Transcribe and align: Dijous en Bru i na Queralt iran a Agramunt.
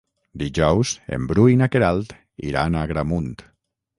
Dijous 0.43 0.93
en 1.17 1.27
Bru 1.31 1.43
i 1.51 1.59
na 1.59 1.69
Queralt 1.77 2.15
iran 2.53 2.79
a 2.79 2.87
Agramunt. 2.89 3.31